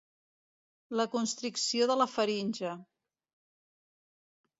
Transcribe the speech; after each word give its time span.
La 0.99 1.03
constricció 1.15 1.87
de 1.91 1.97
la 2.01 2.07
faringe. 2.13 2.71